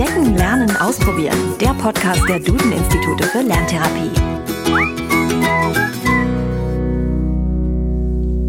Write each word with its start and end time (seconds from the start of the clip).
Entdecken, 0.00 0.34
Lernen, 0.34 0.76
Ausprobieren. 0.78 1.58
Der 1.60 1.74
Podcast 1.74 2.26
der 2.26 2.40
Duden-Institute 2.40 3.22
für 3.22 3.42
Lerntherapie. 3.42 4.10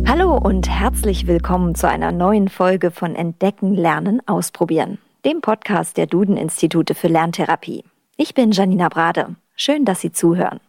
Hallo 0.07 0.37
und 0.37 0.69
herzlich 0.69 1.27
willkommen 1.27 1.75
zu 1.75 1.89
einer 1.89 2.13
neuen 2.13 2.47
Folge 2.47 2.89
von 2.89 3.15
Entdecken, 3.17 3.75
Lernen, 3.75 4.25
Ausprobieren, 4.29 4.97
dem 5.25 5.41
Podcast 5.41 5.97
der 5.97 6.07
Duden-Institute 6.07 6.95
für 6.95 7.09
Lerntherapie. 7.09 7.83
Ich 8.15 8.33
bin 8.33 8.53
Janina 8.53 8.87
Brade. 8.87 9.35
Schön, 9.57 9.83
dass 9.83 9.99
Sie 9.99 10.13
zuhören. 10.13 10.61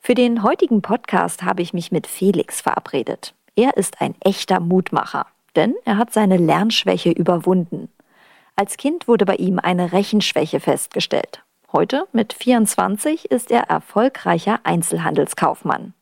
Für 0.00 0.16
den 0.16 0.42
heutigen 0.42 0.82
Podcast 0.82 1.44
habe 1.44 1.62
ich 1.62 1.72
mich 1.72 1.92
mit 1.92 2.08
Felix 2.08 2.60
verabredet. 2.60 3.32
Er 3.54 3.76
ist 3.76 4.00
ein 4.00 4.16
echter 4.18 4.58
Mutmacher, 4.58 5.26
denn 5.54 5.76
er 5.84 5.98
hat 5.98 6.12
seine 6.12 6.36
Lernschwäche 6.36 7.12
überwunden. 7.12 7.90
Als 8.56 8.76
Kind 8.76 9.08
wurde 9.08 9.24
bei 9.24 9.34
ihm 9.34 9.58
eine 9.58 9.92
Rechenschwäche 9.92 10.60
festgestellt. 10.60 11.42
Heute, 11.72 12.06
mit 12.12 12.32
24, 12.32 13.32
ist 13.32 13.50
er 13.50 13.62
erfolgreicher 13.62 14.60
Einzelhandelskaufmann. 14.62 15.92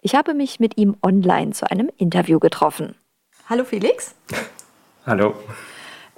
Ich 0.00 0.14
habe 0.14 0.32
mich 0.32 0.60
mit 0.60 0.78
ihm 0.78 0.96
online 1.02 1.50
zu 1.50 1.70
einem 1.70 1.90
Interview 1.98 2.38
getroffen. 2.38 2.94
Hallo 3.50 3.64
Felix. 3.64 4.14
Hallo. 5.04 5.34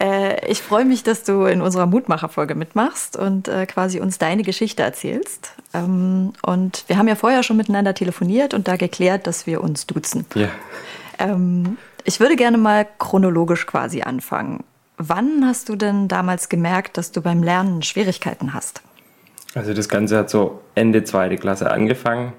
Äh, 0.00 0.48
ich 0.48 0.62
freue 0.62 0.84
mich, 0.84 1.02
dass 1.02 1.24
du 1.24 1.46
in 1.46 1.60
unserer 1.60 1.86
Mutmacher-Folge 1.86 2.54
mitmachst 2.54 3.16
und 3.16 3.48
äh, 3.48 3.66
quasi 3.66 3.98
uns 3.98 4.18
deine 4.18 4.44
Geschichte 4.44 4.84
erzählst. 4.84 5.50
Ähm, 5.74 6.32
und 6.42 6.84
wir 6.86 6.96
haben 6.96 7.08
ja 7.08 7.16
vorher 7.16 7.42
schon 7.42 7.56
miteinander 7.56 7.92
telefoniert 7.92 8.54
und 8.54 8.68
da 8.68 8.76
geklärt, 8.76 9.26
dass 9.26 9.48
wir 9.48 9.62
uns 9.64 9.84
duzen. 9.88 10.26
Ja. 10.36 10.48
Ähm, 11.18 11.76
ich 12.04 12.20
würde 12.20 12.36
gerne 12.36 12.56
mal 12.56 12.86
chronologisch 13.00 13.66
quasi 13.66 14.02
anfangen. 14.02 14.62
Wann 14.98 15.44
hast 15.44 15.68
du 15.68 15.76
denn 15.76 16.08
damals 16.08 16.48
gemerkt, 16.48 16.96
dass 16.96 17.12
du 17.12 17.20
beim 17.20 17.42
Lernen 17.42 17.82
Schwierigkeiten 17.82 18.54
hast? 18.54 18.82
Also 19.54 19.74
das 19.74 19.88
Ganze 19.88 20.16
hat 20.18 20.30
so 20.30 20.62
Ende 20.74 21.04
zweite 21.04 21.36
Klasse 21.36 21.70
angefangen. 21.70 22.32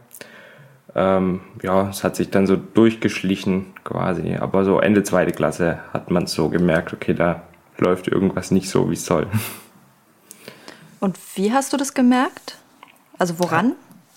Ähm, 0.96 1.42
ja, 1.62 1.90
es 1.90 2.04
hat 2.04 2.16
sich 2.16 2.31
dann 2.31 2.48
so 2.48 2.56
durchgeschlichen 2.56 3.68
quasi. 3.84 4.36
Aber 4.36 4.66
so 4.66 4.80
Ende 4.80 5.04
zweite 5.04 5.31
Klasse 5.31 5.80
hat 5.94 6.09
man 6.09 6.26
so 6.26 6.50
gemerkt, 6.50 6.94
okay, 6.94 7.14
da 7.14 7.44
läuft 7.78 8.08
irgendwas 8.08 8.50
nicht 8.50 8.70
so, 8.70 8.90
wie 8.90 8.94
es 8.94 9.06
soll. 9.06 9.28
Und 11.00 11.18
wie 11.36 11.52
hast 11.52 11.74
du 11.74 11.78
das 11.78 11.94
gemerkt? 11.94 12.58
Also 13.20 13.38
woran? 13.38 13.74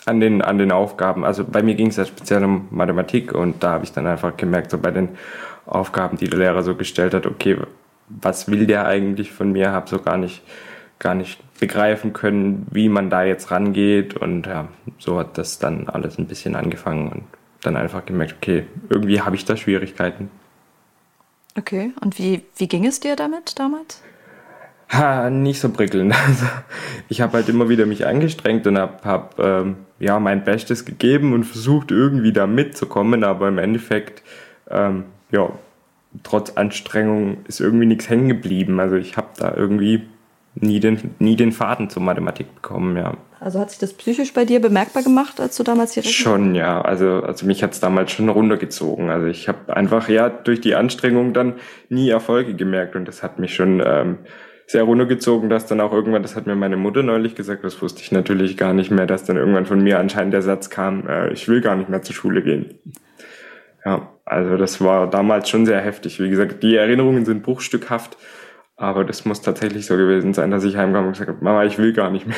An 0.07 0.21
den, 0.21 0.41
an 0.41 0.57
den 0.57 0.73
Aufgaben. 0.73 1.27
Also 1.27 1.45
bei 1.45 1.63
mir 1.63 1.75
ging 1.75 1.89
es 1.89 1.97
ja 1.97 2.07
speziell 2.07 2.43
um 2.43 2.69
Mathematik 2.71 3.35
und 3.35 3.63
da 3.63 3.73
habe 3.73 3.85
ich 3.85 3.93
dann 3.93 4.07
einfach 4.07 4.35
gemerkt, 4.39 4.71
so 4.71 4.79
bei 4.79 4.91
den 4.91 5.11
Aufgaben, 5.67 6.17
die 6.17 6.29
der 6.29 6.39
Lehrer 6.39 6.63
so 6.63 6.75
gestellt 6.75 7.13
hat, 7.13 7.27
okay, 7.27 7.59
was 8.21 8.51
will 8.51 8.67
der 8.67 8.87
eigentlich 8.87 9.33
von 9.33 9.53
mir, 9.53 9.73
habe 9.73 9.89
so 9.89 10.01
gar 10.01 10.17
nicht, 10.17 10.43
gar 10.99 11.15
nicht 11.15 11.41
begreifen 11.59 12.13
können, 12.13 12.67
wie 12.71 12.89
man 12.89 13.11
da 13.11 13.25
jetzt 13.25 13.51
rangeht. 13.51 14.17
Und 14.17 14.47
ja, 14.47 14.69
so 14.99 15.19
hat 15.19 15.39
das 15.39 15.59
dann 15.59 15.89
alles 15.89 16.19
ein 16.19 16.27
bisschen 16.27 16.57
angefangen 16.57 17.09
und 17.09 17.23
dann 17.63 17.77
einfach 17.77 18.05
gemerkt, 18.07 18.37
okay, 18.39 18.67
irgendwie 18.89 19.21
habe 19.21 19.37
ich 19.37 19.45
da 19.45 19.57
Schwierigkeiten. 19.57 20.31
Okay, 21.59 21.93
und 22.01 22.19
wie, 22.19 22.43
wie 22.57 22.69
ging 22.69 22.87
es 22.87 23.01
dir 23.01 23.17
damit 23.17 23.59
damals? 23.59 24.03
Ha, 24.93 25.31
nicht 25.31 25.61
so 25.61 25.69
prickelnd. 25.71 26.15
Also, 26.27 26.47
ich 27.09 27.21
habe 27.21 27.35
halt 27.35 27.49
immer 27.49 27.69
wieder 27.69 27.87
mich 27.87 28.07
angestrengt 28.07 28.67
und 28.67 28.79
habe 28.79 29.05
hab, 29.05 29.39
ähm, 29.39 29.77
ja, 29.99 30.19
mein 30.19 30.45
Bestes 30.45 30.85
gegeben 30.85 31.33
und 31.33 31.45
versucht 31.45 31.91
irgendwie 31.91 32.33
da 32.33 32.47
mitzukommen, 32.47 33.25
aber 33.25 33.49
im 33.49 33.59
Endeffekt 33.59 34.23
ähm, 34.71 35.05
ja, 35.31 35.51
trotz 36.23 36.51
Anstrengung 36.51 37.39
ist 37.47 37.61
irgendwie 37.61 37.87
nichts 37.87 38.09
hängen 38.09 38.29
geblieben. 38.29 38.81
Also 38.81 38.97
ich 38.97 39.17
habe 39.17 39.29
da 39.37 39.55
irgendwie 39.55 40.03
nie 40.55 40.81
den, 40.81 41.15
nie 41.19 41.37
den 41.37 41.53
Faden 41.53 41.91
zur 41.91 42.03
Mathematik 42.03 42.55
bekommen, 42.55 42.97
ja. 42.97 43.17
Also 43.39 43.59
hat 43.59 43.71
sich 43.71 43.79
das 43.79 43.95
psychisch 43.95 44.35
bei 44.35 44.45
dir 44.45 44.61
bemerkbar 44.61 45.03
gemacht, 45.03 45.41
als 45.41 45.57
du 45.57 45.63
damals 45.63 45.95
hier 45.95 46.03
Schon, 46.03 46.55
ja. 46.55 46.83
Also, 46.83 47.23
also 47.23 47.47
mich 47.47 47.63
hat 47.63 47.73
es 47.73 47.81
damals 47.81 48.13
schon 48.13 48.29
runtergezogen. 48.29 49.11
Also 49.11 49.29
ich 49.29 49.49
habe 49.49 49.75
einfach 49.75 50.09
ja 50.09 50.29
durch 50.29 50.61
die 50.61 50.75
Anstrengung 50.75 51.33
dann 51.33 51.55
nie 51.89 52.11
Erfolge 52.11 52.55
gemerkt 52.55 52.97
und 52.97 53.07
das 53.07 53.23
hat 53.23 53.39
mich 53.39 53.55
schon 53.55 53.83
ähm, 53.85 54.19
sehr 54.67 54.83
runtergezogen, 54.83 55.49
dass 55.49 55.67
dann 55.67 55.81
auch 55.81 55.93
irgendwann, 55.93 56.23
das 56.23 56.37
hat 56.37 56.47
mir 56.47 56.55
meine 56.55 56.77
Mutter 56.77 57.03
neulich 57.03 57.35
gesagt, 57.35 57.65
das 57.65 57.81
wusste 57.81 58.03
ich 58.03 58.13
natürlich 58.13 58.57
gar 58.57 58.75
nicht 58.75 58.91
mehr, 58.91 59.07
dass 59.07 59.25
dann 59.25 59.37
irgendwann 59.37 59.67
von 59.67 59.83
mir 59.83 59.99
anscheinend 59.99 60.35
der 60.35 60.43
Satz 60.43 60.69
kam, 60.69 61.09
äh, 61.09 61.33
ich 61.33 61.49
will 61.49 61.61
gar 61.61 61.77
nicht 61.77 61.89
mehr 61.89 62.03
zur 62.03 62.15
Schule 62.15 62.43
gehen. 62.43 62.79
Ja, 63.85 64.11
also 64.31 64.57
das 64.57 64.81
war 64.81 65.11
damals 65.11 65.49
schon 65.49 65.67
sehr 65.67 65.81
heftig. 65.81 66.21
Wie 66.21 66.31
gesagt, 66.31 66.63
die 66.63 66.77
Erinnerungen 66.77 67.25
sind 67.25 67.43
bruchstückhaft, 67.43 68.17
aber 68.77 69.05
das 69.05 69.25
muss 69.25 69.43
tatsächlich 69.43 69.87
so 69.87 69.97
gewesen 69.97 70.35
sein, 70.35 70.53
dass 70.53 70.63
ich 70.63 70.77
heimkam 70.77 71.07
und 71.07 71.13
gesagt 71.13 71.31
habe, 71.31 71.45
Mama, 71.45 71.65
ich 71.65 71.79
will 71.79 71.93
gar 71.93 72.11
nicht 72.11 72.27
mehr. 72.27 72.37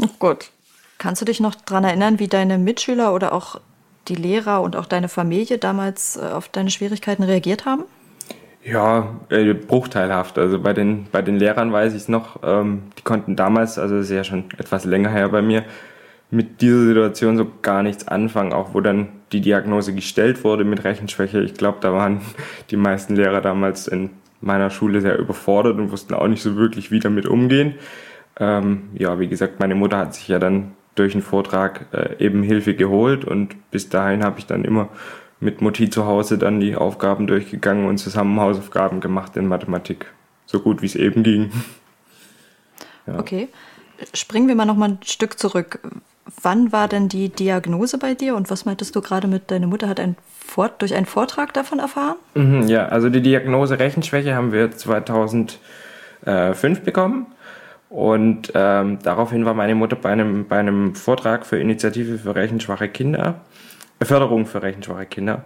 Oh 0.00 0.08
Gott. 0.18 0.50
Kannst 0.98 1.22
du 1.22 1.24
dich 1.24 1.40
noch 1.40 1.54
daran 1.54 1.84
erinnern, 1.84 2.18
wie 2.18 2.28
deine 2.28 2.58
Mitschüler 2.58 3.14
oder 3.14 3.32
auch 3.32 3.60
die 4.08 4.14
Lehrer 4.14 4.62
und 4.62 4.76
auch 4.76 4.86
deine 4.86 5.08
Familie 5.08 5.58
damals 5.58 6.16
äh, 6.16 6.20
auf 6.20 6.48
deine 6.48 6.70
Schwierigkeiten 6.70 7.22
reagiert 7.22 7.64
haben? 7.64 7.84
Ja, 8.62 9.16
äh, 9.30 9.54
bruchteilhaft. 9.54 10.38
Also 10.38 10.60
bei 10.60 10.74
den, 10.74 11.06
bei 11.10 11.22
den 11.22 11.36
Lehrern 11.36 11.72
weiß 11.72 11.94
ich 11.94 12.02
es 12.02 12.08
noch, 12.08 12.40
ähm, 12.42 12.82
die 12.98 13.02
konnten 13.02 13.36
damals, 13.36 13.78
also 13.78 13.96
das 13.96 14.06
ist 14.06 14.12
ja 14.14 14.24
schon 14.24 14.44
etwas 14.58 14.84
länger 14.84 15.10
her 15.10 15.30
bei 15.30 15.40
mir, 15.40 15.64
mit 16.30 16.60
dieser 16.60 16.84
Situation 16.84 17.36
so 17.36 17.46
gar 17.62 17.82
nichts 17.82 18.06
anfangen, 18.06 18.52
auch 18.52 18.74
wo 18.74 18.80
dann 18.80 19.08
die 19.32 19.40
Diagnose 19.40 19.94
gestellt 19.94 20.44
wurde 20.44 20.64
mit 20.64 20.84
Rechenschwäche. 20.84 21.40
Ich 21.42 21.54
glaube, 21.54 21.78
da 21.80 21.92
waren 21.92 22.20
die 22.70 22.76
meisten 22.76 23.16
Lehrer 23.16 23.40
damals 23.40 23.88
in 23.88 24.10
meiner 24.40 24.70
Schule 24.70 25.00
sehr 25.00 25.18
überfordert 25.18 25.78
und 25.78 25.90
wussten 25.90 26.14
auch 26.14 26.28
nicht 26.28 26.42
so 26.42 26.56
wirklich, 26.56 26.90
wie 26.90 27.00
damit 27.00 27.26
umgehen. 27.26 27.74
Ähm, 28.38 28.90
ja, 28.94 29.18
wie 29.18 29.28
gesagt, 29.28 29.58
meine 29.58 29.74
Mutter 29.74 29.98
hat 29.98 30.14
sich 30.14 30.28
ja 30.28 30.38
dann 30.38 30.72
durch 30.94 31.14
einen 31.14 31.22
Vortrag 31.22 31.86
äh, 31.92 32.24
eben 32.24 32.42
Hilfe 32.42 32.74
geholt 32.74 33.24
und 33.24 33.56
bis 33.70 33.88
dahin 33.88 34.22
habe 34.22 34.38
ich 34.38 34.46
dann 34.46 34.64
immer 34.64 34.88
mit 35.40 35.60
Mutti 35.60 35.88
zu 35.90 36.06
Hause 36.06 36.38
dann 36.38 36.60
die 36.60 36.76
Aufgaben 36.76 37.26
durchgegangen 37.26 37.86
und 37.86 37.98
zusammen 37.98 38.40
Hausaufgaben 38.40 39.00
gemacht 39.00 39.36
in 39.36 39.46
Mathematik. 39.46 40.06
So 40.46 40.60
gut 40.60 40.82
wie 40.82 40.86
es 40.86 40.94
eben 40.94 41.22
ging. 41.22 41.50
Ja. 43.06 43.20
Okay. 43.20 43.48
Springen 44.14 44.48
wir 44.48 44.54
mal 44.54 44.64
noch 44.64 44.76
mal 44.76 44.90
ein 44.90 44.98
Stück 45.04 45.38
zurück. 45.38 45.80
Wann 46.42 46.72
war 46.72 46.88
denn 46.88 47.08
die 47.08 47.30
Diagnose 47.30 47.98
bei 47.98 48.14
dir 48.14 48.36
und 48.36 48.50
was 48.50 48.64
meintest 48.64 48.94
du 48.94 49.00
gerade 49.00 49.26
mit, 49.28 49.50
deine 49.50 49.66
Mutter 49.66 49.88
hat 49.88 49.98
ein 49.98 50.16
Fort, 50.46 50.82
durch 50.82 50.94
einen 50.94 51.06
Vortrag 51.06 51.54
davon 51.54 51.78
erfahren? 51.78 52.16
Mhm, 52.34 52.68
ja, 52.68 52.86
also 52.86 53.08
die 53.08 53.22
Diagnose 53.22 53.78
Rechenschwäche 53.78 54.34
haben 54.34 54.52
wir 54.52 54.70
2005 54.70 55.58
bekommen. 56.84 57.26
Und 57.90 58.52
ähm, 58.54 58.98
daraufhin 59.02 59.46
war 59.46 59.54
meine 59.54 59.74
Mutter 59.74 59.96
bei 59.96 60.10
einem, 60.10 60.46
bei 60.46 60.58
einem 60.58 60.94
Vortrag 60.94 61.46
für 61.46 61.58
Initiative 61.58 62.18
für 62.18 62.34
rechenschwache 62.34 62.88
Kinder, 62.88 63.40
Förderung 64.02 64.44
für 64.44 64.62
rechenschwache 64.62 65.06
Kinder 65.06 65.44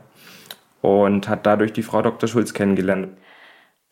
und 0.81 1.29
hat 1.29 1.47
dadurch 1.47 1.73
die 1.73 1.85
Frau 1.85 2.03
Dr. 2.03 2.29
Schulz 2.29 2.53
kennengelernt. 2.53 3.09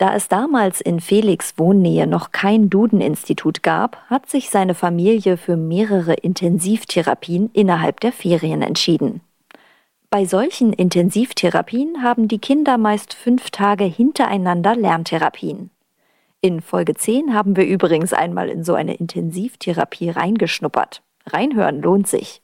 Da 0.01 0.15
es 0.15 0.27
damals 0.27 0.81
in 0.81 0.99
Felix 0.99 1.59
Wohnnähe 1.59 2.07
noch 2.07 2.31
kein 2.31 2.71
Duden-Institut 2.71 3.61
gab, 3.61 3.97
hat 4.09 4.27
sich 4.27 4.49
seine 4.49 4.73
Familie 4.73 5.37
für 5.37 5.57
mehrere 5.57 6.15
Intensivtherapien 6.15 7.51
innerhalb 7.53 7.99
der 7.99 8.11
Ferien 8.11 8.63
entschieden. 8.63 9.21
Bei 10.09 10.25
solchen 10.25 10.73
Intensivtherapien 10.73 12.01
haben 12.01 12.27
die 12.27 12.39
Kinder 12.39 12.79
meist 12.79 13.13
fünf 13.13 13.51
Tage 13.51 13.83
hintereinander 13.83 14.75
Lerntherapien. 14.75 15.69
In 16.41 16.61
Folge 16.61 16.95
10 16.95 17.35
haben 17.35 17.55
wir 17.55 17.67
übrigens 17.67 18.11
einmal 18.11 18.49
in 18.49 18.63
so 18.63 18.73
eine 18.73 18.95
Intensivtherapie 18.95 20.09
reingeschnuppert. 20.09 21.03
Reinhören 21.27 21.79
lohnt 21.79 22.07
sich. 22.07 22.41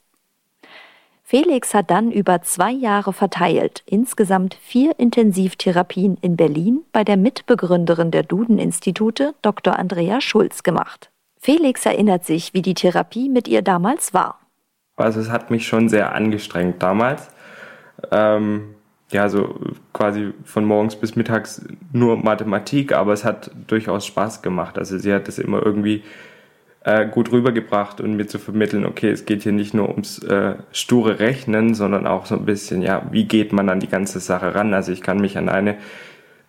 Felix 1.30 1.74
hat 1.74 1.90
dann 1.90 2.10
über 2.10 2.40
zwei 2.40 2.70
Jahre 2.70 3.12
verteilt 3.12 3.82
insgesamt 3.84 4.54
vier 4.54 4.98
Intensivtherapien 4.98 6.16
in 6.22 6.38
Berlin 6.38 6.84
bei 6.90 7.04
der 7.04 7.18
Mitbegründerin 7.18 8.10
der 8.10 8.22
Duden-Institute, 8.22 9.34
Dr. 9.42 9.78
Andrea 9.78 10.22
Schulz, 10.22 10.62
gemacht. 10.62 11.10
Felix 11.38 11.84
erinnert 11.84 12.24
sich, 12.24 12.54
wie 12.54 12.62
die 12.62 12.72
Therapie 12.72 13.28
mit 13.28 13.46
ihr 13.46 13.60
damals 13.60 14.14
war. 14.14 14.40
Also 14.96 15.20
es 15.20 15.28
hat 15.30 15.50
mich 15.50 15.66
schon 15.66 15.90
sehr 15.90 16.14
angestrengt 16.14 16.82
damals. 16.82 17.28
Ähm, 18.10 18.76
ja, 19.10 19.28
so 19.28 19.54
quasi 19.92 20.32
von 20.44 20.64
morgens 20.64 20.96
bis 20.96 21.14
mittags 21.14 21.62
nur 21.92 22.16
Mathematik, 22.16 22.94
aber 22.94 23.12
es 23.12 23.26
hat 23.26 23.50
durchaus 23.66 24.06
Spaß 24.06 24.40
gemacht. 24.40 24.78
Also 24.78 24.96
sie 24.96 25.12
hat 25.12 25.28
es 25.28 25.38
immer 25.38 25.62
irgendwie 25.62 26.04
äh, 26.84 27.06
gut 27.06 27.32
rübergebracht 27.32 28.00
und 28.00 28.16
mir 28.16 28.26
zu 28.26 28.38
vermitteln, 28.38 28.86
okay, 28.86 29.10
es 29.10 29.24
geht 29.24 29.42
hier 29.42 29.52
nicht 29.52 29.74
nur 29.74 29.88
ums 29.88 30.22
äh, 30.22 30.54
sture 30.72 31.18
Rechnen, 31.18 31.74
sondern 31.74 32.06
auch 32.06 32.26
so 32.26 32.36
ein 32.36 32.44
bisschen, 32.44 32.82
ja, 32.82 33.06
wie 33.10 33.24
geht 33.24 33.52
man 33.52 33.68
an 33.68 33.80
die 33.80 33.88
ganze 33.88 34.20
Sache 34.20 34.54
ran? 34.54 34.72
Also 34.74 34.92
ich 34.92 35.02
kann 35.02 35.20
mich 35.20 35.36
an 35.36 35.48
eine 35.48 35.76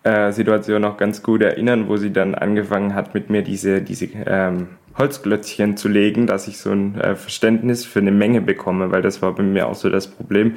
äh, 0.03 0.31
Situation 0.31 0.81
noch 0.81 0.97
ganz 0.97 1.23
gut 1.23 1.41
erinnern, 1.41 1.87
wo 1.89 1.97
sie 1.97 2.13
dann 2.13 2.35
angefangen 2.35 2.95
hat, 2.95 3.13
mit 3.13 3.29
mir 3.29 3.41
diese, 3.41 3.81
diese 3.81 4.07
ähm, 4.25 4.67
Holzklötzchen 4.97 5.77
zu 5.77 5.87
legen, 5.87 6.27
dass 6.27 6.47
ich 6.47 6.57
so 6.57 6.71
ein 6.71 6.99
äh, 6.99 7.15
Verständnis 7.15 7.85
für 7.85 7.99
eine 7.99 8.11
Menge 8.11 8.41
bekomme, 8.41 8.91
weil 8.91 9.01
das 9.01 9.21
war 9.21 9.33
bei 9.33 9.43
mir 9.43 9.67
auch 9.67 9.75
so 9.75 9.89
das 9.89 10.07
Problem. 10.07 10.55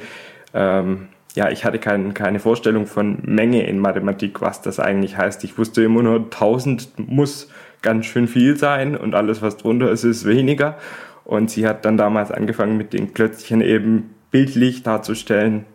Ähm, 0.53 1.07
ja, 1.35 1.49
ich 1.49 1.65
hatte 1.65 1.79
kein, 1.79 2.13
keine 2.13 2.39
Vorstellung 2.39 2.85
von 2.85 3.17
Menge 3.23 3.65
in 3.65 3.79
Mathematik, 3.79 4.41
was 4.41 4.61
das 4.61 4.79
eigentlich 4.79 5.17
heißt. 5.17 5.43
Ich 5.43 5.57
wusste 5.57 5.83
immer 5.83 6.03
nur 6.03 6.17
1000 6.17 7.09
muss 7.09 7.49
ganz 7.83 8.07
schön 8.07 8.27
viel 8.27 8.57
sein 8.57 8.97
und 8.97 9.13
alles, 9.13 9.41
was 9.41 9.57
drunter 9.57 9.91
ist, 9.91 10.03
ist 10.03 10.25
weniger. 10.25 10.77
Und 11.25 11.51
sie 11.51 11.67
hat 11.67 11.85
dann 11.85 11.97
damals 11.97 12.31
angefangen, 12.31 12.77
mit 12.77 12.93
den 12.93 13.13
Klötzchen 13.13 13.61
eben 13.61 14.15
bildlich 14.31 14.83
darzustellen, 14.83 15.65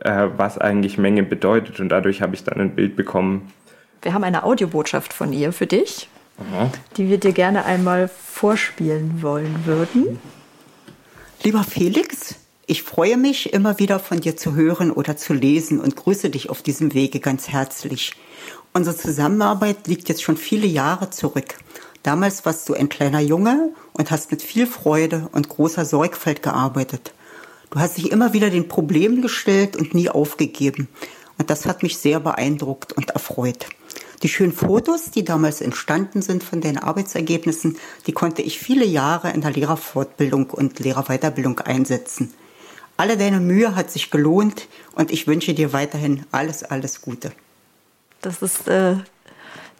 äh, 0.00 0.28
was 0.36 0.58
eigentlich 0.58 0.98
Menge 0.98 1.22
bedeutet. 1.22 1.80
Und 1.80 1.88
dadurch 1.88 2.22
habe 2.22 2.34
ich 2.34 2.44
dann 2.44 2.60
ein 2.60 2.74
Bild 2.74 2.96
bekommen. 2.96 3.52
Wir 4.02 4.14
haben 4.14 4.24
eine 4.24 4.44
Audiobotschaft 4.44 5.12
von 5.12 5.32
ihr 5.32 5.52
für 5.52 5.66
dich, 5.66 6.08
Aha. 6.38 6.70
die 6.96 7.08
wir 7.08 7.18
dir 7.18 7.32
gerne 7.32 7.64
einmal 7.64 8.08
vorspielen 8.08 9.22
wollen 9.22 9.64
würden. 9.64 10.18
Lieber 11.42 11.64
Felix, 11.64 12.36
ich 12.66 12.82
freue 12.82 13.16
mich, 13.16 13.52
immer 13.52 13.78
wieder 13.78 13.98
von 13.98 14.20
dir 14.20 14.36
zu 14.36 14.54
hören 14.54 14.90
oder 14.90 15.16
zu 15.16 15.34
lesen 15.34 15.80
und 15.80 15.96
grüße 15.96 16.30
dich 16.30 16.50
auf 16.50 16.62
diesem 16.62 16.94
Wege 16.94 17.18
ganz 17.18 17.48
herzlich. 17.48 18.12
Unsere 18.72 18.96
Zusammenarbeit 18.96 19.88
liegt 19.88 20.08
jetzt 20.08 20.22
schon 20.22 20.36
viele 20.36 20.68
Jahre 20.68 21.10
zurück. 21.10 21.58
Damals 22.04 22.46
warst 22.46 22.68
du 22.68 22.74
ein 22.74 22.88
kleiner 22.88 23.18
Junge 23.18 23.72
und 23.94 24.12
hast 24.12 24.30
mit 24.30 24.42
viel 24.42 24.66
Freude 24.68 25.28
und 25.32 25.48
großer 25.48 25.84
Sorgfalt 25.84 26.40
gearbeitet. 26.40 27.12
Du 27.70 27.80
hast 27.80 27.98
dich 27.98 28.12
immer 28.12 28.32
wieder 28.32 28.48
den 28.48 28.68
Problemen 28.68 29.22
gestellt 29.22 29.76
und 29.76 29.92
nie 29.92 30.08
aufgegeben. 30.08 30.86
Und 31.36 31.50
das 31.50 31.66
hat 31.66 31.82
mich 31.82 31.98
sehr 31.98 32.20
beeindruckt 32.20 32.92
und 32.92 33.10
erfreut. 33.10 33.66
Die 34.22 34.28
schönen 34.28 34.52
Fotos, 34.52 35.10
die 35.10 35.24
damals 35.24 35.60
entstanden 35.62 36.22
sind 36.22 36.44
von 36.44 36.60
deinen 36.60 36.78
Arbeitsergebnissen, 36.78 37.76
die 38.06 38.12
konnte 38.12 38.42
ich 38.42 38.60
viele 38.60 38.84
Jahre 38.84 39.32
in 39.32 39.40
der 39.40 39.50
Lehrerfortbildung 39.50 40.50
und 40.50 40.78
Lehrerweiterbildung 40.78 41.58
einsetzen. 41.58 42.32
Alle 42.96 43.16
deine 43.16 43.40
Mühe 43.40 43.74
hat 43.74 43.90
sich 43.90 44.12
gelohnt 44.12 44.68
und 44.94 45.10
ich 45.10 45.26
wünsche 45.26 45.54
dir 45.54 45.72
weiterhin 45.72 46.24
alles, 46.30 46.62
alles 46.62 47.00
Gute. 47.00 47.32
Das 48.20 48.42
ist 48.42 48.68
äh, 48.68 48.96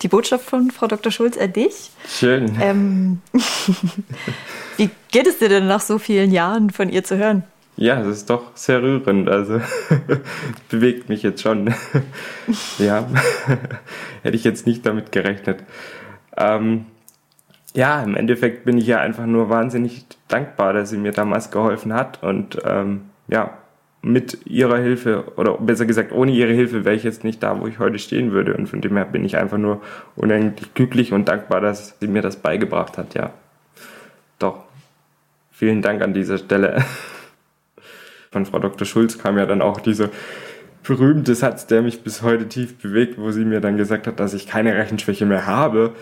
die 0.03 0.09
Botschaft 0.09 0.45
von 0.45 0.71
Frau 0.71 0.87
Dr. 0.87 1.13
Schulz 1.13 1.37
an 1.37 1.53
dich. 1.53 1.91
Schön. 2.09 2.57
Ähm, 2.61 3.21
wie 4.77 4.91
geht 5.11 5.27
es 5.27 5.39
dir 5.39 5.49
denn 5.49 5.67
nach 5.67 5.81
so 5.81 5.99
vielen 5.99 6.33
Jahren 6.33 6.71
von 6.71 6.89
ihr 6.89 7.05
zu 7.05 7.17
hören? 7.19 7.45
Ja, 7.77 7.97
das 8.03 8.19
ist 8.19 8.31
doch 8.31 8.57
sehr 8.57 8.83
rührend. 8.83 9.29
Also 9.29 9.61
bewegt 10.69 11.09
mich 11.09 11.23
jetzt 11.23 11.43
schon. 11.43 11.75
ja, 12.79 13.09
hätte 14.23 14.37
ich 14.37 14.45
jetzt 14.45 14.67
nicht 14.67 14.85
damit 14.87 15.13
gerechnet. 15.13 15.65
Ähm, 16.37 16.87
ja, 17.75 18.03
im 18.03 18.17
Endeffekt 18.17 18.65
bin 18.65 18.79
ich 18.79 18.87
ja 18.87 19.01
einfach 19.01 19.27
nur 19.27 19.49
wahnsinnig 19.49 20.05
dankbar, 20.29 20.73
dass 20.73 20.91
sie 20.91 20.99
mir 20.99 21.13
damals 21.13 21.51
geholfen 21.51 21.95
hat 21.95 22.23
und 22.23 22.59
ähm, 22.65 23.11
ja, 23.29 23.59
mit 24.03 24.47
ihrer 24.47 24.79
Hilfe 24.79 25.25
oder 25.37 25.59
besser 25.59 25.85
gesagt 25.85 26.13
ohne 26.13 26.33
ihre 26.33 26.53
Hilfe 26.53 26.85
wäre 26.85 26.97
ich 26.97 27.05
jetzt 27.05 27.23
nicht 27.23 27.43
da, 27.43 27.61
wo 27.61 27.67
ich 27.67 27.79
heute 27.79 27.99
stehen 27.99 28.33
würde. 28.33 28.55
Und 28.55 28.67
von 28.67 28.81
dem 28.81 28.97
her 28.97 29.05
bin 29.05 29.25
ich 29.25 29.37
einfach 29.37 29.59
nur 29.59 29.83
unendlich 30.17 30.73
glücklich 30.75 31.13
und 31.13 31.29
dankbar, 31.29 31.61
dass 31.61 31.97
sie 32.01 32.09
mir 32.09 32.23
das 32.23 32.37
beigebracht 32.37 32.97
hat. 32.97 33.15
Ja, 33.15 33.33
doch. 34.39 34.65
Vielen 35.53 35.83
Dank 35.83 36.01
an 36.01 36.15
dieser 36.15 36.39
Stelle. 36.39 36.83
Von 38.33 38.47
Frau 38.47 38.61
Dr. 38.61 38.87
Schulz 38.87 39.19
kam 39.19 39.37
ja 39.37 39.45
dann 39.45 39.61
auch 39.61 39.81
dieser 39.81 40.09
berühmte 40.83 41.35
Satz, 41.35 41.67
der 41.67 41.83
mich 41.83 42.03
bis 42.03 42.23
heute 42.23 42.49
tief 42.49 42.79
bewegt, 42.79 43.19
wo 43.19 43.31
sie 43.33 43.45
mir 43.45 43.61
dann 43.61 43.77
gesagt 43.77 44.07
hat, 44.07 44.19
dass 44.19 44.33
ich 44.33 44.47
keine 44.47 44.75
Rechenschwäche 44.75 45.27
mehr 45.27 45.47
habe. 45.47 45.93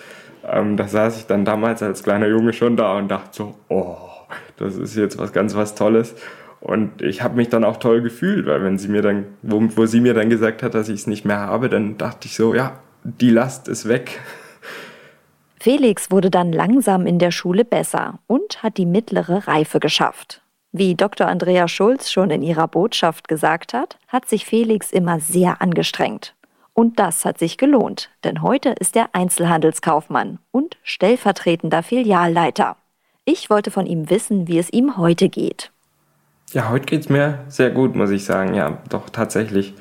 Ähm, 0.46 0.76
da 0.76 0.86
saß 0.86 1.18
ich 1.18 1.26
dann 1.26 1.44
damals 1.44 1.82
als 1.82 2.04
kleiner 2.04 2.28
Junge 2.28 2.52
schon 2.52 2.76
da 2.76 2.96
und 2.96 3.08
dachte 3.08 3.30
so, 3.32 3.54
oh, 3.68 3.96
das 4.56 4.76
ist 4.76 4.94
jetzt 4.94 5.18
was 5.18 5.32
ganz 5.32 5.56
was 5.56 5.74
Tolles. 5.74 6.14
Und 6.60 7.02
ich 7.02 7.22
habe 7.22 7.36
mich 7.36 7.48
dann 7.48 7.64
auch 7.64 7.76
toll 7.76 8.02
gefühlt, 8.02 8.46
weil 8.46 8.62
wenn 8.62 8.78
sie 8.78 8.88
mir 8.88 9.02
dann, 9.02 9.26
wo, 9.42 9.62
wo 9.76 9.86
sie 9.86 10.00
mir 10.00 10.14
dann 10.14 10.28
gesagt 10.28 10.62
hat, 10.62 10.74
dass 10.74 10.88
ich 10.88 11.00
es 11.00 11.06
nicht 11.06 11.24
mehr 11.24 11.38
habe, 11.38 11.68
dann 11.68 11.98
dachte 11.98 12.26
ich 12.26 12.34
so, 12.34 12.54
ja, 12.54 12.80
die 13.04 13.30
Last 13.30 13.68
ist 13.68 13.88
weg. 13.88 14.20
Felix 15.60 16.10
wurde 16.10 16.30
dann 16.30 16.52
langsam 16.52 17.06
in 17.06 17.18
der 17.18 17.30
Schule 17.30 17.64
besser 17.64 18.20
und 18.26 18.62
hat 18.62 18.76
die 18.76 18.86
mittlere 18.86 19.48
Reife 19.48 19.80
geschafft. 19.80 20.42
Wie 20.70 20.94
Dr. 20.94 21.26
Andrea 21.26 21.66
Schulz 21.66 22.10
schon 22.10 22.30
in 22.30 22.42
ihrer 22.42 22.68
Botschaft 22.68 23.26
gesagt 23.26 23.72
hat, 23.72 23.98
hat 24.06 24.28
sich 24.28 24.44
Felix 24.44 24.92
immer 24.92 25.18
sehr 25.18 25.62
angestrengt. 25.62 26.34
Und 26.74 27.00
das 27.00 27.24
hat 27.24 27.38
sich 27.38 27.58
gelohnt, 27.58 28.10
denn 28.22 28.42
heute 28.42 28.70
ist 28.78 28.94
er 28.94 29.08
Einzelhandelskaufmann 29.12 30.38
und 30.52 30.76
stellvertretender 30.84 31.82
Filialleiter. 31.82 32.76
Ich 33.24 33.50
wollte 33.50 33.70
von 33.72 33.86
ihm 33.86 34.10
wissen, 34.10 34.46
wie 34.46 34.58
es 34.58 34.72
ihm 34.72 34.96
heute 34.96 35.28
geht. 35.28 35.72
Ja, 36.52 36.70
heute 36.70 36.86
geht 36.86 37.02
es 37.02 37.08
mir 37.10 37.40
sehr 37.48 37.70
gut, 37.70 37.94
muss 37.94 38.10
ich 38.10 38.24
sagen. 38.24 38.54
Ja, 38.54 38.78
doch 38.88 39.10
tatsächlich. 39.10 39.74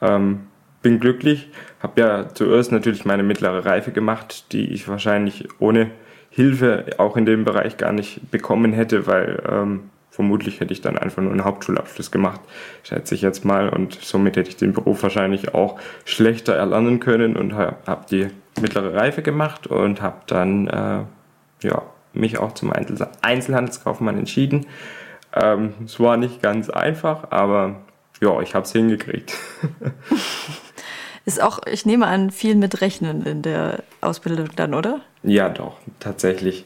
Ähm, 0.00 0.46
bin 0.80 1.00
glücklich. 1.00 1.50
Habe 1.80 2.00
ja 2.00 2.28
zuerst 2.32 2.70
natürlich 2.70 3.04
meine 3.04 3.24
mittlere 3.24 3.64
Reife 3.64 3.90
gemacht, 3.90 4.52
die 4.52 4.72
ich 4.72 4.86
wahrscheinlich 4.86 5.48
ohne 5.58 5.90
Hilfe 6.30 6.86
auch 6.98 7.16
in 7.16 7.26
dem 7.26 7.44
Bereich 7.44 7.76
gar 7.76 7.90
nicht 7.90 8.30
bekommen 8.30 8.72
hätte, 8.72 9.08
weil 9.08 9.42
ähm, 9.50 9.90
vermutlich 10.10 10.60
hätte 10.60 10.72
ich 10.72 10.80
dann 10.80 10.96
einfach 10.96 11.22
nur 11.22 11.32
einen 11.32 11.44
Hauptschulabschluss 11.44 12.12
gemacht, 12.12 12.40
schätze 12.84 13.16
ich 13.16 13.22
jetzt 13.22 13.44
mal. 13.44 13.68
Und 13.68 13.94
somit 14.00 14.36
hätte 14.36 14.50
ich 14.50 14.56
den 14.56 14.74
Beruf 14.74 15.02
wahrscheinlich 15.02 15.54
auch 15.54 15.80
schlechter 16.04 16.54
erlernen 16.54 17.00
können 17.00 17.36
und 17.36 17.54
habe 17.54 17.78
hab 17.84 18.06
die 18.06 18.28
mittlere 18.60 18.94
Reife 18.94 19.22
gemacht 19.22 19.66
und 19.66 20.02
habe 20.02 20.18
dann 20.28 20.68
äh, 20.68 21.66
ja, 21.66 21.82
mich 22.12 22.38
auch 22.38 22.52
zum 22.52 22.72
Einzelhandelskaufmann 23.22 24.18
entschieden. 24.18 24.66
Ähm, 25.36 25.74
es 25.84 26.00
war 26.00 26.16
nicht 26.16 26.42
ganz 26.42 26.70
einfach, 26.70 27.30
aber 27.30 27.82
ja, 28.20 28.40
ich 28.40 28.54
habe 28.54 28.64
es 28.64 28.72
hingekriegt. 28.72 29.34
Ist 31.26 31.42
auch, 31.42 31.58
ich 31.70 31.84
nehme 31.84 32.06
an, 32.06 32.30
viel 32.30 32.54
mit 32.54 32.80
Rechnen 32.80 33.26
in 33.26 33.42
der 33.42 33.82
Ausbildung 34.00 34.48
dann, 34.54 34.74
oder? 34.74 35.00
Ja, 35.24 35.48
doch, 35.48 35.76
tatsächlich. 35.98 36.64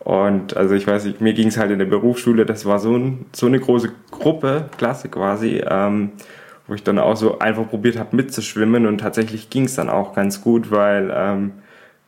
Und 0.00 0.56
also 0.56 0.74
ich 0.74 0.86
weiß 0.86 1.06
nicht, 1.06 1.20
mir 1.20 1.32
ging 1.32 1.48
es 1.48 1.56
halt 1.56 1.70
in 1.70 1.78
der 1.78 1.86
Berufsschule, 1.86 2.44
das 2.44 2.66
war 2.66 2.78
so, 2.78 2.94
ein, 2.94 3.26
so 3.32 3.46
eine 3.46 3.58
große 3.58 3.90
Gruppe, 4.10 4.68
Klasse 4.76 5.08
quasi, 5.08 5.62
ähm, 5.66 6.12
wo 6.66 6.74
ich 6.74 6.82
dann 6.82 6.98
auch 6.98 7.16
so 7.16 7.38
einfach 7.38 7.68
probiert 7.68 7.98
habe 7.98 8.14
mitzuschwimmen 8.14 8.86
und 8.86 8.98
tatsächlich 8.98 9.48
ging 9.48 9.64
es 9.64 9.76
dann 9.76 9.88
auch 9.88 10.14
ganz 10.14 10.42
gut, 10.42 10.70
weil 10.70 11.12
ähm, 11.14 11.52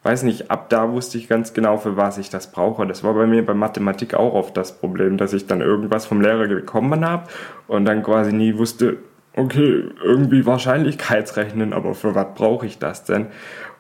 weiß 0.05 0.23
nicht, 0.23 0.51
ab 0.51 0.69
da 0.69 0.93
wusste 0.93 1.19
ich 1.19 1.29
ganz 1.29 1.55
genau, 1.55 1.79
für 1.79 1.97
was 1.97 2.19
ich 2.19 2.31
das 2.31 2.53
brauche. 2.53 2.87
Das 2.87 3.03
war 3.03 3.15
bei 3.15 3.27
mir 3.27 3.45
bei 3.45 3.55
Mathematik 3.55 4.15
auch 4.15 4.35
oft 4.35 4.57
das 4.57 4.79
Problem, 4.79 5.17
dass 5.17 5.33
ich 5.33 5.47
dann 5.47 5.63
irgendwas 5.63 6.07
vom 6.07 6.21
Lehrer 6.21 6.47
bekommen 6.47 7.05
habe 7.05 7.25
und 7.67 7.87
dann 7.87 8.03
quasi 8.03 8.33
nie 8.33 8.57
wusste, 8.59 8.99
okay, 9.37 9.85
irgendwie 10.03 10.47
Wahrscheinlichkeitsrechnen, 10.47 11.73
aber 11.73 11.95
für 11.95 12.15
was 12.15 12.27
brauche 12.35 12.67
ich 12.67 12.79
das 12.79 13.05
denn? 13.05 13.27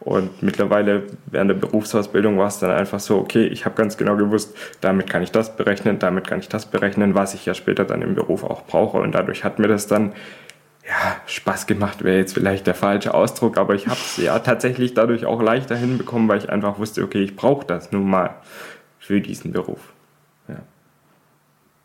Und 0.00 0.42
mittlerweile 0.42 1.04
während 1.26 1.50
der 1.50 1.56
Berufsausbildung 1.56 2.38
war 2.38 2.48
es 2.48 2.58
dann 2.58 2.70
einfach 2.70 3.00
so, 3.00 3.18
okay, 3.18 3.46
ich 3.46 3.64
habe 3.64 3.76
ganz 3.76 3.96
genau 3.96 4.16
gewusst, 4.16 4.56
damit 4.80 5.08
kann 5.08 5.22
ich 5.22 5.30
das 5.30 5.56
berechnen, 5.56 5.98
damit 5.98 6.26
kann 6.26 6.40
ich 6.40 6.48
das 6.48 6.66
berechnen, 6.66 7.14
was 7.14 7.34
ich 7.34 7.46
ja 7.46 7.54
später 7.54 7.84
dann 7.84 8.02
im 8.02 8.14
Beruf 8.14 8.44
auch 8.44 8.64
brauche. 8.64 8.98
Und 8.98 9.14
dadurch 9.14 9.44
hat 9.44 9.58
mir 9.58 9.68
das 9.68 9.86
dann 9.86 10.12
ja, 10.86 11.16
Spaß 11.26 11.66
gemacht 11.66 12.04
wäre 12.04 12.18
jetzt 12.18 12.34
vielleicht 12.34 12.66
der 12.66 12.74
falsche 12.74 13.14
Ausdruck, 13.14 13.56
aber 13.56 13.74
ich 13.74 13.86
habe 13.86 13.98
es 13.98 14.18
ja 14.18 14.38
tatsächlich 14.38 14.92
dadurch 14.94 15.24
auch 15.24 15.40
leichter 15.40 15.76
hinbekommen, 15.76 16.28
weil 16.28 16.38
ich 16.38 16.50
einfach 16.50 16.78
wusste, 16.78 17.02
okay, 17.02 17.22
ich 17.22 17.36
brauche 17.36 17.66
das 17.66 17.90
nun 17.90 18.08
mal 18.08 18.36
für 18.98 19.20
diesen 19.20 19.52
Beruf. 19.52 19.80
Ja. 20.48 20.56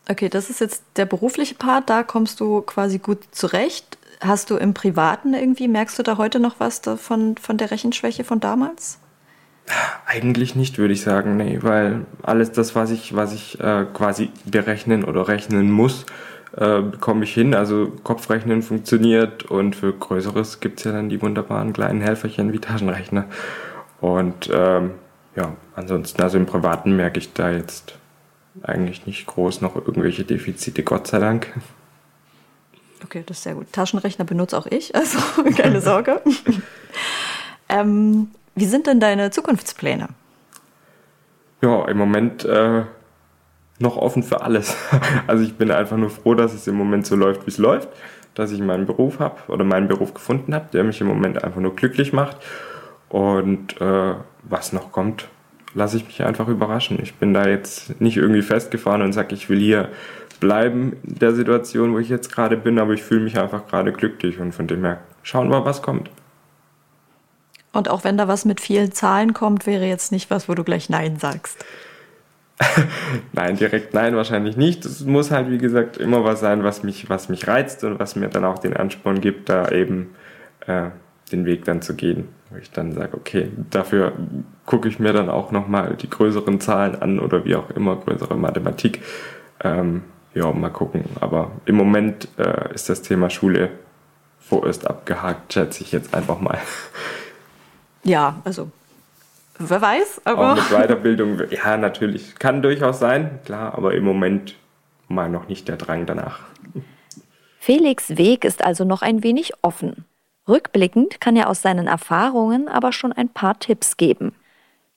Okay, 0.09 0.27
das 0.27 0.49
ist 0.49 0.59
jetzt 0.59 0.83
der 0.97 1.05
berufliche 1.05 1.55
Part, 1.55 1.89
da 1.89 2.03
kommst 2.03 2.39
du 2.39 2.61
quasi 2.61 2.97
gut 2.99 3.19
zurecht. 3.31 3.97
Hast 4.21 4.49
du 4.49 4.57
im 4.57 4.73
Privaten 4.73 5.33
irgendwie, 5.33 5.69
merkst 5.69 5.97
du 5.97 6.03
da 6.03 6.17
heute 6.17 6.41
noch 6.41 6.59
was 6.59 6.81
davon, 6.81 7.37
von 7.37 7.57
der 7.57 7.71
Rechenschwäche 7.71 8.25
von 8.25 8.41
damals? 8.41 8.99
Eigentlich 10.05 10.55
nicht, 10.55 10.77
würde 10.77 10.93
ich 10.93 11.01
sagen, 11.01 11.37
nee, 11.37 11.59
weil 11.61 12.05
alles 12.23 12.51
das, 12.51 12.75
was 12.75 12.89
ich, 12.89 13.15
was 13.15 13.33
ich 13.33 13.59
äh, 13.61 13.85
quasi 13.93 14.31
berechnen 14.45 15.05
oder 15.05 15.27
rechnen 15.27 15.71
muss, 15.71 16.05
äh, 16.55 16.81
bekomme 16.81 17.23
ich 17.23 17.33
hin. 17.33 17.53
Also 17.53 17.91
Kopfrechnen 18.03 18.61
funktioniert 18.61 19.43
und 19.43 19.75
für 19.75 19.93
Größeres 19.93 20.59
gibt 20.59 20.79
es 20.79 20.85
ja 20.85 20.91
dann 20.91 21.09
die 21.09 21.21
wunderbaren 21.21 21.73
kleinen 21.73 22.01
Helferchen 22.01 22.53
wie 22.53 22.59
Taschenrechner. 22.59 23.25
Und 24.01 24.49
ähm, 24.53 24.91
ja, 25.35 25.53
ansonsten, 25.75 26.21
also 26.21 26.37
im 26.37 26.45
Privaten 26.45 26.95
merke 26.95 27.19
ich 27.19 27.33
da 27.33 27.51
jetzt 27.51 27.95
eigentlich 28.63 29.05
nicht 29.05 29.25
groß 29.25 29.61
noch 29.61 29.75
irgendwelche 29.75 30.23
Defizite, 30.23 30.83
Gott 30.83 31.07
sei 31.07 31.19
Dank. 31.19 31.53
Okay, 33.03 33.23
das 33.25 33.37
ist 33.37 33.43
sehr 33.43 33.55
gut. 33.55 33.71
Taschenrechner 33.71 34.25
benutze 34.25 34.57
auch 34.57 34.65
ich, 34.65 34.95
also 34.95 35.19
keine 35.57 35.81
Sorge. 35.81 36.21
ähm, 37.69 38.31
wie 38.55 38.65
sind 38.65 38.87
denn 38.87 38.99
deine 38.99 39.31
Zukunftspläne? 39.31 40.09
Ja, 41.61 41.87
im 41.87 41.97
Moment 41.97 42.45
äh, 42.45 42.83
noch 43.79 43.97
offen 43.97 44.23
für 44.23 44.41
alles. 44.41 44.75
Also 45.27 45.43
ich 45.43 45.55
bin 45.55 45.71
einfach 45.71 45.97
nur 45.97 46.09
froh, 46.09 46.33
dass 46.33 46.53
es 46.53 46.67
im 46.67 46.75
Moment 46.75 47.05
so 47.05 47.15
läuft, 47.15 47.45
wie 47.45 47.51
es 47.51 47.57
läuft, 47.57 47.89
dass 48.35 48.51
ich 48.51 48.59
meinen 48.59 48.85
Beruf 48.85 49.19
habe 49.19 49.37
oder 49.47 49.63
meinen 49.63 49.87
Beruf 49.87 50.13
gefunden 50.13 50.53
habe, 50.53 50.67
der 50.73 50.83
mich 50.83 51.01
im 51.01 51.07
Moment 51.07 51.43
einfach 51.43 51.61
nur 51.61 51.75
glücklich 51.75 52.13
macht. 52.13 52.37
Und 53.09 53.79
äh, 53.81 54.13
was 54.43 54.73
noch 54.73 54.91
kommt, 54.91 55.27
lasse 55.73 55.97
ich 55.97 56.05
mich 56.05 56.23
einfach 56.23 56.47
überraschen. 56.47 56.99
Ich 57.01 57.15
bin 57.15 57.33
da 57.33 57.47
jetzt 57.47 57.99
nicht 58.01 58.17
irgendwie 58.17 58.41
festgefahren 58.41 59.01
und 59.01 59.13
sage, 59.13 59.35
ich 59.35 59.49
will 59.49 59.59
hier 59.59 59.89
bleiben 60.39 60.93
in 61.03 61.15
der 61.19 61.33
Situation, 61.33 61.93
wo 61.93 61.99
ich 61.99 62.09
jetzt 62.09 62.31
gerade 62.31 62.57
bin, 62.57 62.79
aber 62.79 62.93
ich 62.93 63.03
fühle 63.03 63.21
mich 63.21 63.37
einfach 63.37 63.67
gerade 63.67 63.91
glücklich 63.91 64.39
und 64.39 64.53
von 64.53 64.67
dem 64.67 64.83
her 64.83 65.01
schauen 65.21 65.49
wir, 65.49 65.65
was 65.65 65.81
kommt. 65.81 66.09
Und 67.71 67.89
auch 67.89 68.03
wenn 68.03 68.17
da 68.17 68.27
was 68.27 68.45
mit 68.45 68.61
vielen 68.61 68.91
Zahlen 68.91 69.33
kommt, 69.33 69.67
wäre 69.67 69.85
jetzt 69.85 70.11
nicht 70.11 70.31
was, 70.31 70.49
wo 70.49 70.55
du 70.55 70.63
gleich 70.63 70.89
Nein 70.89 71.17
sagst. 71.17 71.63
nein, 73.33 73.55
direkt 73.55 73.93
nein, 73.93 74.15
wahrscheinlich 74.15 74.57
nicht. 74.57 74.85
Es 74.85 75.05
muss 75.05 75.31
halt, 75.31 75.49
wie 75.49 75.57
gesagt, 75.57 75.97
immer 75.97 76.23
was 76.23 76.39
sein, 76.39 76.63
was 76.63 76.83
mich, 76.83 77.09
was 77.09 77.29
mich 77.29 77.47
reizt 77.47 77.83
und 77.83 77.99
was 77.99 78.15
mir 78.15 78.27
dann 78.27 78.43
auch 78.43 78.59
den 78.59 78.75
Ansporn 78.75 79.21
gibt, 79.21 79.49
da 79.49 79.69
eben 79.69 80.13
äh, 80.67 80.89
den 81.31 81.45
Weg 81.45 81.65
dann 81.65 81.81
zu 81.81 81.95
gehen. 81.95 82.27
Wo 82.49 82.57
ich 82.57 82.71
dann 82.71 82.93
sage, 82.93 83.15
okay, 83.15 83.51
dafür 83.69 84.13
gucke 84.65 84.89
ich 84.89 84.99
mir 84.99 85.13
dann 85.13 85.29
auch 85.29 85.51
nochmal 85.51 85.95
die 85.95 86.09
größeren 86.09 86.59
Zahlen 86.59 87.01
an 87.01 87.19
oder 87.19 87.45
wie 87.45 87.55
auch 87.55 87.69
immer, 87.69 87.95
größere 87.95 88.35
Mathematik. 88.35 89.01
Ähm, 89.63 90.03
ja, 90.33 90.51
mal 90.51 90.69
gucken. 90.69 91.05
Aber 91.19 91.51
im 91.65 91.75
Moment 91.75 92.27
äh, 92.37 92.73
ist 92.73 92.89
das 92.89 93.01
Thema 93.01 93.29
Schule 93.29 93.69
vorerst 94.39 94.87
abgehakt, 94.87 95.53
schätze 95.53 95.83
ich 95.83 95.91
jetzt 95.91 96.13
einfach 96.13 96.39
mal. 96.39 96.59
Ja, 98.03 98.41
also 98.43 98.71
wer 99.59 99.81
weiß, 99.81 100.21
aber. 100.25 100.53
Auch 100.53 100.55
mit 100.55 100.69
Weiterbildung, 100.69 101.41
ja, 101.51 101.77
natürlich. 101.77 102.35
Kann 102.35 102.61
durchaus 102.61 102.99
sein, 102.99 103.39
klar, 103.45 103.75
aber 103.75 103.93
im 103.93 104.03
Moment 104.03 104.55
mal 105.07 105.29
noch 105.29 105.47
nicht 105.47 105.67
der 105.67 105.77
Drang 105.77 106.05
danach. 106.05 106.39
Felix 107.59 108.17
Weg 108.17 108.45
ist 108.45 108.63
also 108.63 108.85
noch 108.85 109.01
ein 109.01 109.23
wenig 109.23 109.53
offen. 109.61 110.05
Rückblickend 110.47 111.21
kann 111.21 111.35
er 111.35 111.49
aus 111.49 111.61
seinen 111.61 111.87
Erfahrungen 111.87 112.67
aber 112.67 112.91
schon 112.91 113.11
ein 113.11 113.29
paar 113.29 113.59
Tipps 113.59 113.97
geben. 113.97 114.33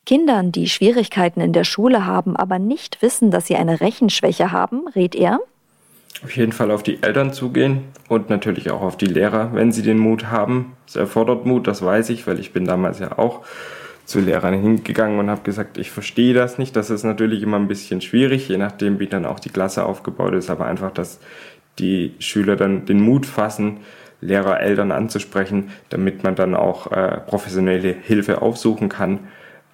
Kindern, 0.06 0.50
die 0.52 0.68
Schwierigkeiten 0.68 1.40
in 1.40 1.52
der 1.52 1.64
Schule 1.64 2.06
haben, 2.06 2.36
aber 2.36 2.58
nicht 2.58 3.02
wissen, 3.02 3.30
dass 3.30 3.46
sie 3.46 3.56
eine 3.56 3.80
Rechenschwäche 3.80 4.50
haben, 4.50 4.88
rät 4.88 5.14
er, 5.14 5.40
auf 6.22 6.36
jeden 6.36 6.52
Fall 6.52 6.70
auf 6.70 6.82
die 6.82 7.02
Eltern 7.02 7.32
zugehen 7.32 7.84
und 8.08 8.30
natürlich 8.30 8.70
auch 8.70 8.82
auf 8.82 8.96
die 8.96 9.06
Lehrer, 9.06 9.50
wenn 9.54 9.72
sie 9.72 9.82
den 9.82 9.98
Mut 9.98 10.26
haben. 10.26 10.76
Es 10.86 10.94
erfordert 10.94 11.46
Mut, 11.46 11.66
das 11.66 11.82
weiß 11.82 12.10
ich, 12.10 12.26
weil 12.26 12.38
ich 12.38 12.52
bin 12.52 12.64
damals 12.64 13.00
ja 13.00 13.18
auch 13.18 13.40
zu 14.04 14.20
Lehrern 14.20 14.54
hingegangen 14.54 15.18
und 15.18 15.30
habe 15.30 15.42
gesagt, 15.42 15.78
ich 15.78 15.90
verstehe 15.90 16.34
das 16.34 16.58
nicht. 16.58 16.76
Das 16.76 16.90
ist 16.90 17.04
natürlich 17.04 17.42
immer 17.42 17.58
ein 17.58 17.68
bisschen 17.68 18.00
schwierig, 18.00 18.48
je 18.48 18.58
nachdem, 18.58 18.98
wie 18.98 19.06
dann 19.06 19.26
auch 19.26 19.40
die 19.40 19.50
Klasse 19.50 19.84
aufgebaut 19.84 20.34
ist, 20.34 20.50
aber 20.50 20.66
einfach, 20.66 20.90
dass 20.90 21.20
die 21.78 22.14
Schüler 22.18 22.56
dann 22.56 22.84
den 22.86 23.00
Mut 23.00 23.26
fassen, 23.26 23.78
Lehrer, 24.20 24.60
Eltern 24.60 24.92
anzusprechen, 24.92 25.70
damit 25.88 26.22
man 26.22 26.34
dann 26.34 26.54
auch 26.54 26.90
äh, 26.92 27.20
professionelle 27.26 27.92
Hilfe 27.92 28.40
aufsuchen 28.40 28.88
kann, 28.88 29.20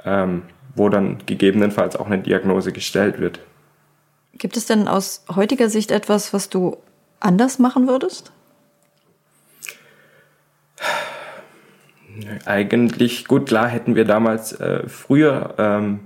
ähm, 0.04 0.42
wo 0.75 0.88
dann 0.88 1.18
gegebenenfalls 1.26 1.97
auch 1.97 2.06
eine 2.06 2.18
Diagnose 2.18 2.73
gestellt 2.73 3.20
wird. 3.20 3.40
Gibt 4.35 4.56
es 4.56 4.66
denn 4.66 4.88
aus 4.88 5.25
heutiger 5.35 5.68
Sicht 5.68 5.90
etwas, 5.90 6.32
was 6.32 6.49
du 6.49 6.78
anders 7.20 7.58
machen 7.58 7.88
würdest? 7.88 8.32
Eigentlich 12.44 13.26
gut, 13.26 13.46
klar 13.46 13.68
hätten 13.68 13.94
wir 13.94 14.04
damals 14.04 14.52
äh, 14.52 14.88
früher 14.88 15.54
ähm, 15.58 16.00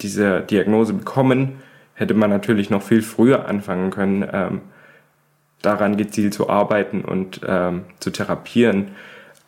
diese 0.00 0.40
Diagnose 0.40 0.94
bekommen, 0.94 1.62
hätte 1.94 2.14
man 2.14 2.30
natürlich 2.30 2.70
noch 2.70 2.82
viel 2.82 3.02
früher 3.02 3.46
anfangen 3.46 3.90
können, 3.90 4.28
ähm, 4.32 4.60
daran 5.60 5.96
gezielt 5.96 6.34
zu 6.34 6.48
arbeiten 6.48 7.02
und 7.02 7.40
ähm, 7.46 7.82
zu 8.00 8.10
therapieren. 8.10 8.88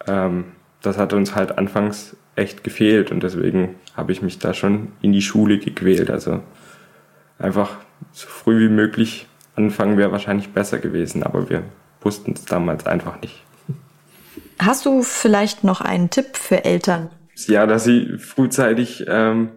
Ähm, 0.07 0.45
das 0.83 0.99
hat 0.99 1.13
uns 1.13 1.35
halt 1.35 1.59
anfangs 1.59 2.17
echt 2.37 2.63
gefehlt 2.63 3.11
und 3.11 3.23
deswegen 3.23 3.77
habe 3.97 4.13
ich 4.13 4.23
mich 4.23 4.39
da 4.39 4.55
schon 4.55 4.93
in 5.03 5.13
die 5.13 5.23
Schule 5.23 5.59
gequält. 5.59 6.11
Also 6.11 6.41
einfach 7.39 7.79
so 8.13 8.29
früh 8.29 8.69
wie 8.69 8.73
möglich 8.73 9.27
anfangen 9.57 9.97
wäre 9.97 10.13
wahrscheinlich 10.13 10.51
besser 10.51 10.79
gewesen, 10.79 11.23
aber 11.23 11.49
wir 11.49 11.63
wussten 12.01 12.33
es 12.33 12.45
damals 12.45 12.87
einfach 12.87 13.21
nicht. 13.21 13.43
Hast 14.59 14.87
du 14.87 15.03
vielleicht 15.03 15.65
noch 15.65 15.81
einen 15.81 16.11
Tipp 16.11 16.37
für 16.37 16.65
Eltern? 16.65 17.11
Ja, 17.47 17.67
dass 17.67 17.85
sie 17.85 18.19
frühzeitig 18.19 19.05
ähm, 19.09 19.51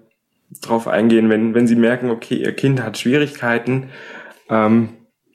drauf 0.62 0.88
eingehen, 0.88 1.30
wenn, 1.30 1.54
wenn 1.54 1.68
sie 1.68 1.76
merken, 1.76 2.10
okay, 2.10 2.36
ihr 2.36 2.54
Kind 2.54 2.82
hat 2.82 2.98
Schwierigkeiten, 2.98 3.90
ähm, 4.50 4.90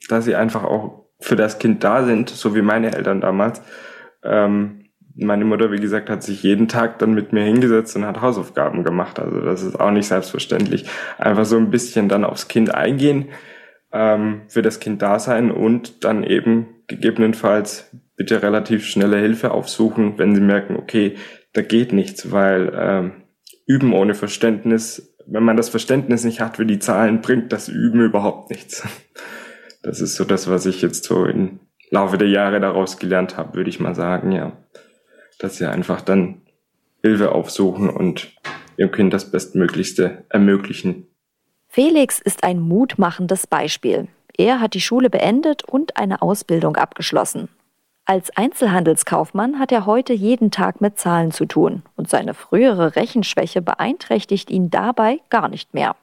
dass 0.09 0.25
sie 0.25 0.35
einfach 0.35 0.63
auch 0.63 1.05
für 1.19 1.35
das 1.35 1.59
Kind 1.59 1.83
da 1.83 2.03
sind, 2.03 2.29
so 2.29 2.55
wie 2.55 2.61
meine 2.61 2.93
Eltern 2.93 3.21
damals. 3.21 3.61
Ähm, 4.23 4.83
meine 5.15 5.45
Mutter, 5.45 5.71
wie 5.71 5.79
gesagt, 5.79 6.09
hat 6.09 6.23
sich 6.23 6.43
jeden 6.43 6.67
Tag 6.67 6.99
dann 6.99 7.13
mit 7.13 7.33
mir 7.33 7.43
hingesetzt 7.43 7.95
und 7.95 8.05
hat 8.05 8.21
Hausaufgaben 8.21 8.83
gemacht. 8.83 9.19
Also 9.19 9.41
das 9.41 9.61
ist 9.61 9.79
auch 9.79 9.91
nicht 9.91 10.07
selbstverständlich. 10.07 10.85
Einfach 11.17 11.45
so 11.45 11.57
ein 11.57 11.69
bisschen 11.69 12.09
dann 12.09 12.25
aufs 12.25 12.47
Kind 12.47 12.73
eingehen, 12.73 13.29
ähm, 13.91 14.41
für 14.47 14.63
das 14.63 14.79
Kind 14.79 15.01
da 15.01 15.19
sein 15.19 15.51
und 15.51 16.03
dann 16.03 16.23
eben 16.23 16.67
gegebenenfalls 16.87 17.91
bitte 18.15 18.41
relativ 18.41 18.85
schnelle 18.85 19.17
Hilfe 19.17 19.51
aufsuchen, 19.51 20.17
wenn 20.17 20.35
sie 20.35 20.41
merken, 20.41 20.75
okay, 20.75 21.15
da 21.53 21.61
geht 21.61 21.93
nichts, 21.93 22.31
weil 22.31 22.71
ähm, 22.75 23.11
Üben 23.65 23.93
ohne 23.93 24.15
Verständnis, 24.15 25.15
wenn 25.25 25.43
man 25.43 25.57
das 25.57 25.69
Verständnis 25.69 26.23
nicht 26.23 26.41
hat 26.41 26.57
für 26.57 26.65
die 26.65 26.79
Zahlen, 26.79 27.21
bringt 27.21 27.51
das 27.51 27.69
Üben 27.69 28.01
überhaupt 28.01 28.49
nichts. 28.49 28.87
Das 29.85 29.99
ist 29.99 30.15
so 30.15 30.23
das, 30.23 30.49
was 30.49 30.65
ich 30.65 30.81
jetzt 30.81 31.03
so 31.03 31.25
im 31.25 31.59
Laufe 31.89 32.17
der 32.17 32.29
Jahre 32.29 32.61
daraus 32.61 32.99
gelernt 32.99 33.35
habe, 33.35 33.55
würde 33.55 33.69
ich 33.69 33.81
mal 33.81 33.93
sagen, 33.93 34.31
ja 34.31 34.53
dass 35.43 35.57
sie 35.57 35.69
einfach 35.69 36.01
dann 36.01 36.41
Hilfe 37.01 37.33
aufsuchen 37.33 37.89
und 37.89 38.31
ihrem 38.77 38.91
Kind 38.91 39.13
das 39.13 39.29
Bestmöglichste 39.29 40.23
ermöglichen. 40.29 41.07
Felix 41.67 42.19
ist 42.19 42.43
ein 42.43 42.59
mutmachendes 42.59 43.45
Beispiel. 43.47 44.07
Er 44.37 44.61
hat 44.61 44.73
die 44.73 44.81
Schule 44.81 45.09
beendet 45.09 45.63
und 45.63 45.97
eine 45.97 46.21
Ausbildung 46.21 46.77
abgeschlossen. 46.77 47.49
Als 48.05 48.35
Einzelhandelskaufmann 48.35 49.59
hat 49.59 49.71
er 49.71 49.85
heute 49.85 50.11
jeden 50.11 50.51
Tag 50.51 50.81
mit 50.81 50.99
Zahlen 50.99 51.31
zu 51.31 51.45
tun 51.45 51.83
und 51.95 52.09
seine 52.09 52.33
frühere 52.33 52.97
Rechenschwäche 52.97 53.61
beeinträchtigt 53.61 54.51
ihn 54.51 54.69
dabei 54.69 55.21
gar 55.29 55.47
nicht 55.47 55.73
mehr. 55.73 55.95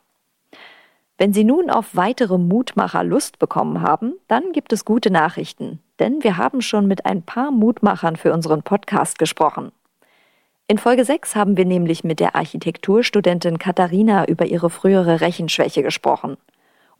Wenn 1.18 1.34
Sie 1.34 1.44
nun 1.44 1.68
auf 1.68 1.94
weitere 1.94 2.38
Mutmacher 2.38 3.04
Lust 3.04 3.38
bekommen 3.38 3.82
haben, 3.82 4.14
dann 4.28 4.52
gibt 4.52 4.72
es 4.72 4.86
gute 4.86 5.10
Nachrichten, 5.10 5.80
denn 5.98 6.24
wir 6.24 6.38
haben 6.38 6.62
schon 6.62 6.86
mit 6.86 7.04
ein 7.04 7.20
paar 7.20 7.50
Mutmachern 7.50 8.16
für 8.16 8.32
unseren 8.32 8.62
Podcast 8.62 9.18
gesprochen. 9.18 9.70
In 10.68 10.78
Folge 10.78 11.04
6 11.04 11.36
haben 11.36 11.58
wir 11.58 11.66
nämlich 11.66 12.02
mit 12.02 12.18
der 12.18 12.34
Architekturstudentin 12.34 13.58
Katharina 13.58 14.24
über 14.24 14.46
ihre 14.46 14.70
frühere 14.70 15.20
Rechenschwäche 15.20 15.82
gesprochen. 15.82 16.38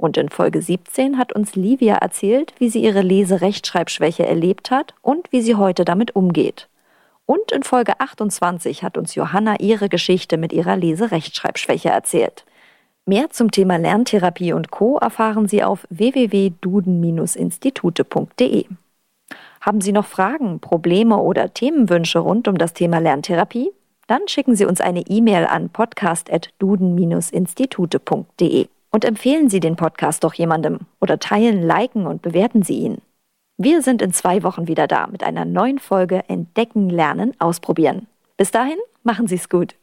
Und 0.01 0.17
in 0.17 0.31
Folge 0.31 0.63
17 0.63 1.19
hat 1.19 1.35
uns 1.35 1.57
Livia 1.57 1.97
erzählt, 1.97 2.55
wie 2.57 2.71
sie 2.71 2.83
ihre 2.83 3.03
Lese-Rechtschreibschwäche 3.03 4.25
erlebt 4.25 4.71
hat 4.71 4.95
und 5.03 5.31
wie 5.31 5.43
sie 5.43 5.57
heute 5.57 5.85
damit 5.85 6.17
umgeht. 6.17 6.71
Und 7.27 7.53
in 7.53 7.65
Folge 7.65 8.01
28 8.01 8.83
hat 8.83 8.97
uns 8.97 9.15
Johanna 9.15 9.61
ihre 9.61 9.91
Geschichte 9.91 10.39
mit 10.39 10.55
ihrer 10.55 10.77
Lese-Rechtschreibschwäche 10.77 11.91
erzählt. 11.91 12.47
Mehr 13.05 13.29
zum 13.29 13.51
Thema 13.51 13.77
Lerntherapie 13.77 14.55
und 14.55 14.71
Co. 14.71 14.97
erfahren 14.97 15.49
Sie 15.49 15.63
auf 15.63 15.87
www.duden-institute.de. 15.91 18.65
Haben 19.61 19.83
Sie 19.83 19.93
noch 19.93 20.07
Fragen, 20.07 20.61
Probleme 20.61 21.19
oder 21.19 21.53
Themenwünsche 21.53 22.21
rund 22.21 22.49
um 22.49 22.57
das 22.57 22.73
Thema 22.73 23.01
Lerntherapie? 23.01 23.71
Dann 24.07 24.29
schicken 24.29 24.57
Sie 24.57 24.65
uns 24.65 24.81
eine 24.81 25.03
E-Mail 25.03 25.45
an 25.45 25.69
podcast.duden-institute.de 25.69 28.69
und 28.91 29.05
empfehlen 29.05 29.49
Sie 29.49 29.61
den 29.61 29.77
Podcast 29.77 30.25
doch 30.25 30.35
jemandem 30.35 30.81
oder 31.01 31.19
teilen, 31.19 31.63
liken 31.63 32.07
und 32.07 32.23
bewerten 32.23 32.63
Sie 32.63 32.79
ihn. 32.79 32.99
Wir 33.57 33.83
sind 33.83 34.01
in 34.01 34.13
zwei 34.13 34.43
Wochen 34.43 34.69
wieder 34.69 34.87
da 34.87 35.07
mit 35.07 35.23
einer 35.23 35.45
neuen 35.45 35.79
Folge 35.79 36.23
Entdecken, 36.29 36.89
Lernen, 36.89 37.33
Ausprobieren. 37.39 38.07
Bis 38.37 38.51
dahin, 38.51 38.79
machen 39.03 39.27
Sie 39.29 39.35
es 39.35 39.49
gut. 39.49 39.75